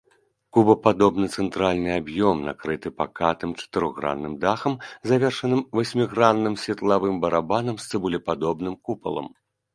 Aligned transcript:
Кубападобны 0.55 1.27
цэнтральны 1.41 1.89
аб'ём 1.99 2.37
накрыты 2.47 2.89
пакатым 3.01 3.51
чатырохгранным 3.59 4.33
дахам, 4.47 4.73
завершаным 5.11 5.61
васьмігранным 5.81 6.59
светлавым 6.65 7.15
барабанам 7.29 7.75
з 7.85 7.95
цыбулепадобным 7.95 8.75
купалам. 8.89 9.27